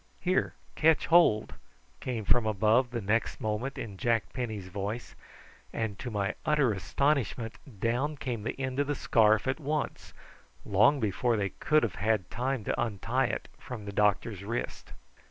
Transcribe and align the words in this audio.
"Here, 0.19 0.55
ketch 0.73 1.05
hold," 1.05 1.53
came 1.99 2.25
from 2.25 2.47
above 2.47 2.89
the 2.89 3.01
next 3.03 3.39
moment 3.39 3.77
in 3.77 3.97
Jack 3.97 4.33
Penny's 4.33 4.67
voice, 4.67 5.13
and 5.71 5.99
to 5.99 6.09
my 6.09 6.33
utter 6.43 6.71
astonishment 6.73 7.53
down 7.79 8.17
came 8.17 8.41
the 8.41 8.59
end 8.59 8.79
of 8.79 8.87
the 8.87 8.95
scarf 8.95 9.47
at 9.47 9.59
once, 9.59 10.11
long 10.65 10.99
before 10.99 11.37
they 11.37 11.49
could 11.49 11.83
have 11.83 11.93
had 12.01 12.31
time 12.31 12.63
to 12.63 12.81
untie 12.81 13.25
it 13.27 13.47
from 13.59 13.85
the 13.85 13.91
doctor's 13.93 14.43
wrist. 14.43 14.93